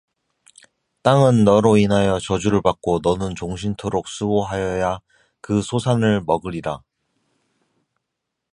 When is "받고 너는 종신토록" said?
2.63-4.07